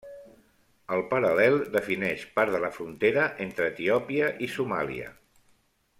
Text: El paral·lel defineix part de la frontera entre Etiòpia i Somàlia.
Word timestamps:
El 0.95 1.03
paral·lel 1.11 1.57
defineix 1.75 2.25
part 2.39 2.55
de 2.57 2.63
la 2.65 2.73
frontera 2.79 3.29
entre 3.47 3.71
Etiòpia 3.75 4.33
i 4.47 4.51
Somàlia. 4.55 5.15